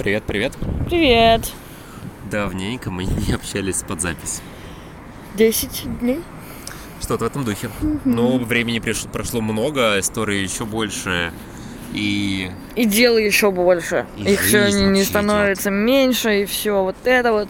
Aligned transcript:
Привет, 0.00 0.22
привет. 0.26 0.54
Привет. 0.86 1.52
Давненько 2.30 2.90
мы 2.90 3.04
не 3.28 3.34
общались 3.34 3.82
под 3.82 4.00
запись. 4.00 4.40
Десять 5.36 5.84
дней. 6.00 6.20
Что-то 7.02 7.24
в 7.24 7.26
этом 7.26 7.44
духе. 7.44 7.68
Но 8.06 8.38
времени 8.38 8.78
приш- 8.78 9.10
прошло 9.10 9.42
много, 9.42 9.98
истории 10.00 10.38
еще 10.38 10.64
больше. 10.64 11.34
И 11.92 12.50
И 12.76 12.86
дел 12.86 13.18
еще 13.18 13.50
больше. 13.50 14.06
И 14.16 14.32
Их 14.32 14.40
все 14.40 14.70
не, 14.70 14.84
не 14.86 15.04
становится 15.04 15.70
меньше, 15.70 16.42
и 16.42 16.46
все 16.46 16.82
вот 16.82 16.96
это 17.04 17.32
вот. 17.32 17.48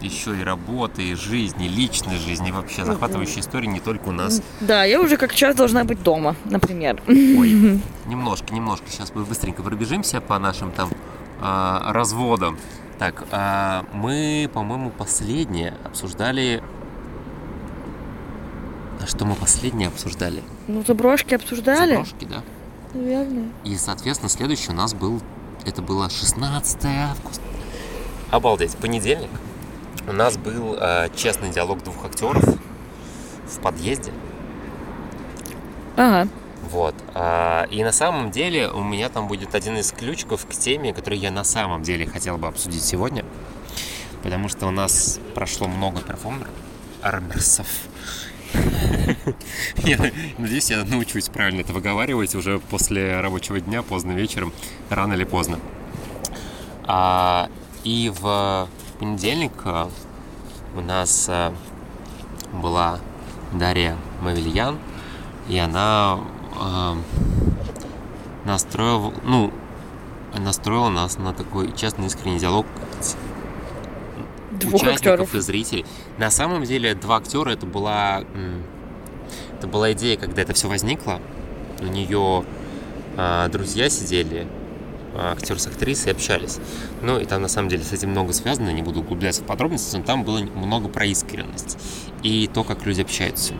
еще 0.00 0.38
и 0.38 0.44
работа, 0.44 1.02
и 1.02 1.14
жизнь, 1.14 1.60
и 1.60 1.68
личная 1.68 2.16
жизнь, 2.16 2.46
и 2.46 2.52
вообще 2.52 2.84
захватывающие 2.84 3.40
истории 3.40 3.66
не 3.66 3.80
только 3.80 4.10
у 4.10 4.12
нас. 4.12 4.40
Да, 4.60 4.84
я 4.84 5.00
уже 5.00 5.16
как 5.16 5.34
час 5.34 5.56
должна 5.56 5.82
быть 5.82 6.00
дома, 6.02 6.36
например. 6.44 7.02
Ой, 7.08 7.80
немножко, 8.06 8.54
немножко. 8.54 8.86
Сейчас 8.88 9.12
мы 9.16 9.24
быстренько 9.24 9.64
пробежимся 9.64 10.20
по 10.20 10.38
нашим 10.38 10.70
там 10.70 10.88
а, 11.42 11.92
разводам. 11.92 12.58
Так, 12.98 13.24
а, 13.32 13.84
мы, 13.92 14.48
по-моему, 14.52 14.90
последнее 14.90 15.74
обсуждали... 15.84 16.62
А 19.00 19.06
что 19.06 19.24
мы 19.24 19.34
последнее 19.34 19.88
обсуждали? 19.88 20.42
Ну, 20.68 20.84
заброшки 20.86 21.34
обсуждали? 21.34 21.94
Заброшки, 21.94 22.24
да? 22.24 22.42
Наверное. 22.94 23.48
И, 23.64 23.76
соответственно, 23.76 24.28
следующий 24.28 24.70
у 24.70 24.74
нас 24.74 24.94
был... 24.94 25.20
Это 25.66 25.82
было 25.82 26.08
16 26.08 26.84
августа. 26.84 27.42
Обалдеть, 28.30 28.76
понедельник. 28.76 29.30
У 30.08 30.12
нас 30.12 30.36
был 30.36 30.76
э, 30.78 31.08
честный 31.14 31.50
диалог 31.50 31.82
двух 31.82 32.04
актеров 32.04 32.44
в 33.46 33.60
подъезде. 33.60 34.12
Ага. 35.96 36.28
Вот. 36.62 36.94
а, 37.14 37.66
И 37.70 37.82
на 37.82 37.92
самом 37.92 38.30
деле 38.30 38.68
у 38.68 38.82
меня 38.82 39.08
там 39.08 39.26
будет 39.28 39.54
один 39.54 39.76
из 39.76 39.92
ключиков 39.92 40.46
к 40.46 40.50
теме, 40.50 40.92
который 40.92 41.18
я 41.18 41.30
на 41.30 41.44
самом 41.44 41.82
деле 41.82 42.06
хотел 42.06 42.38
бы 42.38 42.46
обсудить 42.46 42.84
сегодня. 42.84 43.24
Потому 44.22 44.48
что 44.48 44.66
у 44.66 44.70
нас 44.70 45.18
прошло 45.34 45.66
много 45.66 46.00
перформеров, 46.00 46.52
армерсов. 47.02 47.66
Я 49.78 49.98
надеюсь, 50.36 50.70
я 50.70 50.84
научусь 50.84 51.30
правильно 51.30 51.62
это 51.62 51.72
выговаривать 51.72 52.34
уже 52.34 52.58
после 52.58 53.18
рабочего 53.18 53.58
дня, 53.60 53.82
поздно 53.82 54.12
вечером, 54.12 54.52
рано 54.90 55.14
или 55.14 55.24
поздно. 55.24 55.58
А, 56.84 57.48
И 57.82 58.12
в 58.14 58.68
понедельник 58.98 59.52
а, 59.64 59.88
у 60.76 60.82
нас 60.82 61.30
была 62.52 63.00
Дарья 63.54 63.96
Мавильян, 64.20 64.78
и 65.48 65.56
она 65.58 66.20
а, 66.58 66.96
настроила, 68.44 69.12
ну, 69.24 69.52
настроила 70.38 70.88
нас 70.88 71.18
на 71.18 71.32
такой 71.32 71.72
честный 71.72 72.06
искренний 72.06 72.38
диалог 72.38 72.66
Двух 74.50 74.82
участников 74.82 75.20
актеров. 75.20 75.34
и 75.34 75.40
зрителей. 75.40 75.86
На 76.18 76.30
самом 76.30 76.64
деле 76.64 76.94
два 76.94 77.16
актера 77.16 77.50
это 77.50 77.66
была 77.66 78.22
это 79.58 79.66
была 79.66 79.92
идея, 79.92 80.16
когда 80.16 80.42
это 80.42 80.54
все 80.54 80.68
возникло. 80.68 81.20
У 81.80 81.84
нее 81.84 82.44
а, 83.16 83.48
друзья 83.48 83.88
сидели, 83.88 84.46
а, 85.14 85.32
актер 85.32 85.58
с 85.58 85.66
актрисой, 85.66 86.12
общались. 86.12 86.58
Ну 87.00 87.18
и 87.18 87.24
там 87.24 87.42
на 87.42 87.48
самом 87.48 87.68
деле 87.68 87.84
с 87.84 87.92
этим 87.92 88.10
много 88.10 88.32
связано, 88.32 88.70
не 88.70 88.82
буду 88.82 89.00
углубляться 89.00 89.42
в 89.42 89.46
подробности, 89.46 89.96
но 89.96 90.02
там 90.02 90.24
было 90.24 90.40
много 90.40 90.88
про 90.88 91.04
искренность 91.06 91.78
и 92.22 92.50
то, 92.52 92.64
как 92.64 92.84
люди 92.86 93.02
общаются. 93.02 93.54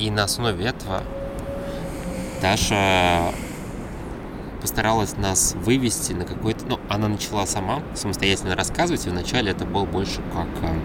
И 0.00 0.10
на 0.10 0.24
основе 0.24 0.64
этого 0.64 1.02
Даша 2.40 3.34
постаралась 4.62 5.14
нас 5.18 5.54
вывести 5.54 6.14
на 6.14 6.24
какой-то... 6.24 6.64
Ну, 6.64 6.80
она 6.88 7.06
начала 7.08 7.44
сама 7.44 7.82
самостоятельно 7.94 8.56
рассказывать, 8.56 9.06
и 9.06 9.10
вначале 9.10 9.50
это 9.50 9.66
было 9.66 9.84
больше 9.84 10.22
как 10.32 10.48
э, 10.62 10.80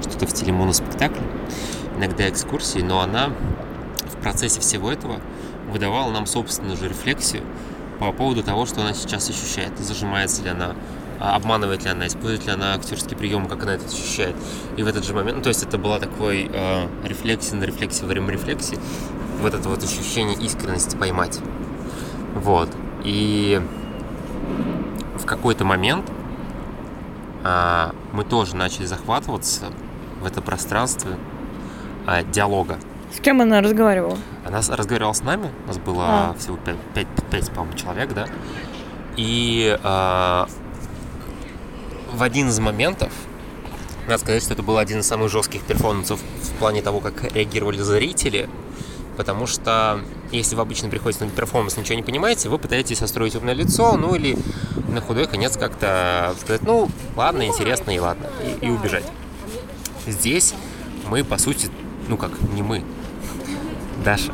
что-то 0.00 0.26
в 0.26 0.30
стиле 0.30 0.54
моноспектакля, 0.54 1.22
иногда 1.98 2.26
экскурсии, 2.26 2.78
но 2.78 3.00
она 3.00 3.34
в 4.06 4.16
процессе 4.22 4.60
всего 4.60 4.90
этого 4.90 5.20
выдавала 5.70 6.10
нам 6.10 6.24
собственную 6.24 6.78
же 6.78 6.88
рефлексию 6.88 7.42
по 8.00 8.12
поводу 8.12 8.42
того, 8.42 8.64
что 8.64 8.80
она 8.80 8.94
сейчас 8.94 9.28
ощущает, 9.28 9.78
зажимается 9.78 10.42
ли 10.42 10.48
она, 10.48 10.74
обманывает 11.20 11.84
ли 11.84 11.90
она, 11.90 12.06
использует 12.06 12.46
ли 12.46 12.52
она 12.52 12.74
актерский 12.74 13.16
прием, 13.16 13.46
как 13.46 13.62
она 13.62 13.74
это 13.74 13.86
ощущает. 13.86 14.36
И 14.76 14.82
в 14.82 14.86
этот 14.86 15.04
же 15.04 15.14
момент, 15.14 15.38
ну, 15.38 15.42
то 15.42 15.48
есть 15.48 15.62
это 15.62 15.78
была 15.78 15.98
такой 15.98 16.50
э, 16.52 16.86
рефлексия 17.04 17.58
на 17.58 17.64
рефлексии 17.64 18.02
во 18.02 18.08
время 18.08 18.30
рефлексии, 18.32 18.78
вот 19.40 19.54
это 19.54 19.68
вот 19.68 19.82
ощущение 19.82 20.36
искренности 20.36 20.96
поймать. 20.96 21.40
Вот. 22.34 22.68
И 23.04 23.60
в 25.16 25.26
какой-то 25.26 25.64
момент 25.64 26.10
а, 27.44 27.94
мы 28.12 28.24
тоже 28.24 28.56
начали 28.56 28.86
захватываться 28.86 29.66
в 30.20 30.26
это 30.26 30.40
пространство 30.40 31.12
а, 32.06 32.22
диалога. 32.22 32.78
С 33.12 33.20
кем 33.20 33.40
она 33.40 33.60
разговаривала? 33.60 34.16
Она 34.44 34.58
разговаривала 34.58 35.12
с 35.12 35.22
нами, 35.22 35.50
у 35.64 35.68
нас 35.68 35.78
было 35.78 36.04
А. 36.06 36.34
всего 36.38 36.58
5, 36.94 37.50
по-моему, 37.52 37.76
человек, 37.76 38.12
да. 38.14 38.26
И 39.16 39.78
а, 39.82 40.48
в 42.14 42.22
один 42.22 42.48
из 42.48 42.58
моментов, 42.58 43.12
надо 44.06 44.18
сказать, 44.18 44.42
что 44.42 44.54
это 44.54 44.62
был 44.62 44.78
один 44.78 45.00
из 45.00 45.06
самых 45.06 45.30
жестких 45.30 45.62
перформансов 45.62 46.20
в 46.20 46.50
плане 46.58 46.82
того, 46.82 47.00
как 47.00 47.32
реагировали 47.34 47.78
зрители, 47.78 48.48
потому 49.16 49.46
что 49.46 50.00
если 50.30 50.54
вы 50.54 50.62
обычно 50.62 50.88
приходите 50.88 51.24
на 51.24 51.30
перформанс, 51.30 51.76
ничего 51.76 51.96
не 51.96 52.02
понимаете, 52.02 52.48
вы 52.48 52.58
пытаетесь 52.58 52.98
состроить 52.98 53.34
умное 53.34 53.54
лицо, 53.54 53.96
ну 53.96 54.14
или 54.14 54.36
на 54.88 55.00
худой 55.00 55.26
конец 55.26 55.56
как-то 55.56 56.34
сказать, 56.40 56.62
ну, 56.62 56.88
ладно, 57.16 57.46
интересно 57.46 57.90
и 57.90 57.98
ладно, 57.98 58.26
и, 58.42 58.66
и 58.66 58.70
убежать. 58.70 59.04
Здесь 60.06 60.54
мы, 61.08 61.24
по 61.24 61.38
сути, 61.38 61.68
ну 62.08 62.16
как, 62.16 62.30
не 62.52 62.62
мы, 62.62 62.84
Даша, 64.04 64.32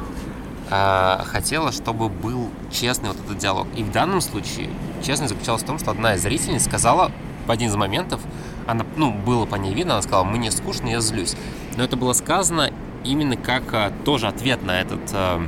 а, 0.69 1.25
хотела, 1.27 1.73
чтобы 1.73 2.09
был 2.09 2.51
честный 2.73 3.09
вот 3.09 3.19
этот 3.25 3.39
диалог. 3.39 3.67
И 3.77 3.83
в 3.83 3.93
данном 3.93 4.21
случае 4.21 4.71
честность 5.03 5.33
заключалась 5.33 5.63
в 5.63 5.67
том, 5.67 5.79
что 5.79 5.91
одна 5.93 6.15
из 6.15 6.23
зрительниц 6.23 6.65
сказала 6.65 7.13
один 7.51 7.69
из 7.69 7.77
моментов, 7.77 8.21
она, 8.67 8.85
ну, 8.97 9.13
было 9.13 9.47
по 9.47 9.57
ней 9.57 9.75
видно, 9.75 9.95
она 9.95 10.03
сказала, 10.03 10.25
мне 10.25 10.51
скучно, 10.51 10.89
я 10.89 11.01
злюсь. 11.01 11.37
Но 11.77 11.85
это 11.85 11.97
было 11.97 12.13
сказано 12.13 12.71
именно 13.05 13.37
как 13.37 13.63
а, 13.73 13.93
тоже 14.05 14.27
ответ 14.27 14.63
на 14.63 14.81
этот, 14.81 15.01
а, 15.13 15.43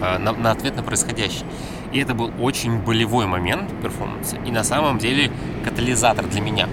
а, 0.00 0.18
на, 0.18 0.32
на 0.32 0.50
ответ 0.50 0.76
на 0.76 0.82
происходящее. 0.82 1.46
И 1.92 1.98
это 2.00 2.14
был 2.14 2.30
очень 2.40 2.78
болевой 2.78 3.26
момент 3.26 3.70
перформанса. 3.82 4.36
И 4.36 4.50
на 4.50 4.62
самом 4.62 4.98
деле 4.98 5.30
катализатор 5.64 6.26
для 6.26 6.40
меня. 6.40 6.68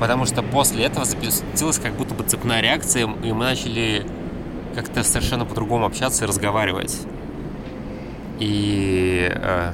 Потому 0.00 0.24
что 0.24 0.42
после 0.42 0.84
этого 0.84 1.04
запустилась 1.04 1.78
как 1.78 1.94
будто 1.94 2.14
бы 2.14 2.24
цепная 2.24 2.60
реакция, 2.60 3.08
и 3.22 3.32
мы 3.32 3.44
начали 3.44 4.06
как-то 4.74 5.04
совершенно 5.04 5.44
по-другому 5.44 5.86
общаться 5.86 6.24
и 6.24 6.28
разговаривать. 6.28 6.98
И 8.38 9.30
э, 9.30 9.72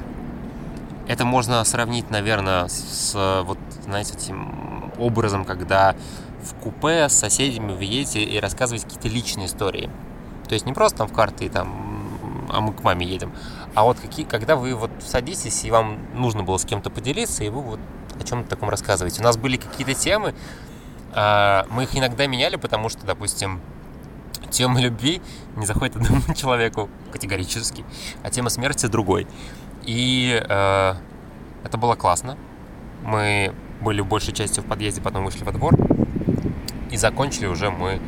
это 1.07 1.25
можно 1.25 1.63
сравнить, 1.65 2.11
наверное, 2.11 2.69
с 2.69 3.43
вот, 3.45 3.59
знаете, 3.85 4.15
этим 4.15 4.93
образом, 4.99 5.45
когда 5.45 5.95
в 6.43 6.55
купе 6.55 7.09
с 7.09 7.13
соседями 7.13 7.73
вы 7.73 7.85
едете 7.85 8.23
и 8.23 8.39
рассказываете 8.39 8.87
какие-то 8.87 9.09
личные 9.09 9.47
истории. 9.47 9.91
То 10.49 10.55
есть 10.55 10.67
не 10.67 10.73
просто 10.73 10.99
там 10.99 11.09
в 11.09 11.13
карты, 11.13 11.49
там, 11.49 12.49
а 12.53 12.61
мы 12.61 12.73
к 12.73 12.83
маме 12.83 13.07
едем, 13.07 13.33
а 13.75 13.85
вот 13.85 13.99
какие, 13.99 14.25
когда 14.25 14.57
вы 14.57 14.75
вот 14.75 14.91
садитесь, 15.05 15.65
и 15.65 15.71
вам 15.71 15.99
нужно 16.15 16.43
было 16.43 16.57
с 16.57 16.65
кем-то 16.65 16.91
поделиться, 16.91 17.45
и 17.45 17.49
вы 17.49 17.63
вот 17.63 17.81
о 18.19 18.25
чем-то 18.25 18.49
таком 18.49 18.71
рассказываете. 18.71 19.21
У 19.21 19.25
нас 19.25 19.37
были 19.37 19.57
какие-то 19.57 19.95
темы, 19.95 20.35
а, 21.13 21.67
мы 21.71 21.85
их 21.85 21.97
иногда 21.97 22.27
меняли, 22.27 22.57
потому 22.57 22.89
что, 22.89 23.05
допустим, 23.05 23.61
тема 24.51 24.81
любви 24.81 25.21
не 25.57 25.67
заходит 25.67 25.97
одному 25.97 26.23
человеку 26.35 26.89
категорически, 27.13 27.85
а 28.23 28.31
тема 28.31 28.51
смерти 28.51 28.87
другой. 28.87 29.27
И 29.87 30.43
э, 30.47 30.95
это 31.65 31.79
было 31.79 31.95
классно. 31.95 32.37
Мы 33.05 33.53
были 33.81 34.03
большей 34.03 34.35
частью 34.35 34.65
в 34.65 34.67
подъезде, 34.67 35.01
потом 35.01 35.25
вышли 35.25 35.45
во 35.45 35.53
двор. 35.53 35.75
И 36.91 36.97
закончили 36.97 37.47
уже 37.47 37.71
мы, 37.71 38.01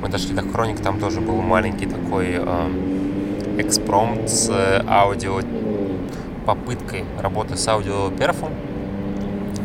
мы 0.00 0.08
дошли 0.08 0.34
до 0.34 0.42
хроник, 0.42 0.80
там 0.80 0.98
тоже 0.98 1.20
был 1.20 1.40
маленький 1.42 1.86
такой 1.86 2.36
э, 2.38 3.56
экспромт 3.58 4.28
с 4.28 4.48
э, 4.50 4.84
аудио, 4.86 5.40
попыткой 6.46 7.04
работы 7.20 7.56
с 7.56 7.66
аудио 7.66 8.10
перфом, 8.10 8.52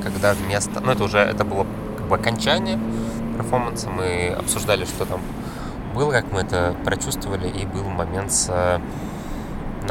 когда 0.04 0.34
вместо, 0.34 0.80
ну 0.80 0.92
это 0.92 1.04
уже, 1.04 1.20
это 1.20 1.44
было 1.46 1.68
как 1.98 2.08
бы 2.08 2.16
окончание 2.16 2.80
перформанса, 3.38 3.90
мы 3.90 4.30
обсуждали, 4.30 4.86
что 4.86 5.06
там 5.06 5.22
было, 5.94 6.12
как 6.12 6.32
мы 6.32 6.40
это 6.40 6.76
прочувствовали, 6.84 7.50
и 7.50 7.66
был 7.66 7.84
момент 7.84 8.32
с 8.32 8.48
э, 8.50 8.80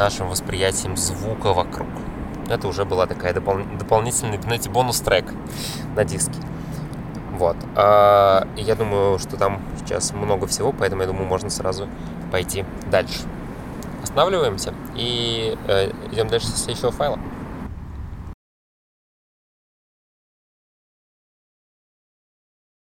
нашим 0.01 0.29
восприятием 0.29 0.97
звука 0.97 1.53
вокруг. 1.53 1.89
Это 2.49 2.67
уже 2.69 2.85
была 2.85 3.07
такая 3.07 3.35
допол- 3.35 3.79
дополнительный, 3.79 4.41
знаете, 4.41 4.71
бонус-трек 4.71 5.27
на 5.95 6.05
диске. 6.05 6.35
Вот. 7.39 7.57
А, 7.77 8.49
я 8.57 8.75
думаю, 8.75 9.19
что 9.19 9.37
там 9.37 9.61
сейчас 9.79 10.13
много 10.13 10.47
всего, 10.47 10.73
поэтому 10.73 11.03
я 11.03 11.09
думаю, 11.09 11.27
можно 11.27 11.51
сразу 11.51 11.87
пойти 12.33 12.65
дальше. 12.91 13.21
Останавливаемся 14.03 14.73
и 14.97 15.57
э, 15.69 15.91
идем 16.13 16.29
дальше 16.29 16.47
со 16.47 16.57
следующего 16.57 16.91
файла. 16.91 17.19